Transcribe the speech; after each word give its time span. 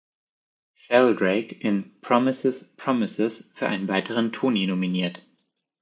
Sheldrake“ 0.73 1.59
in 1.63 1.91
"Promises, 2.01 2.63
Promises" 2.75 3.43
für 3.53 3.67
einen 3.67 3.87
weiteren 3.87 4.31
Tony 4.31 4.65
nominiert. 4.65 5.21